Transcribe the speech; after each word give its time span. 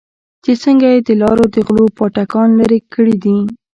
چې 0.43 0.51
څنگه 0.61 0.89
يې 0.93 0.99
د 1.07 1.09
لارو 1.21 1.45
د 1.53 1.55
غلو 1.67 1.85
پاټکان 1.97 2.49
لرې 2.59 2.79
کړې 2.93 3.15
دي. 3.23 3.37